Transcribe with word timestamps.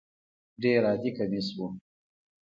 ډېر 0.61 0.81
عادي 0.89 1.11
کمیس 1.17 1.47
و. 1.57 1.59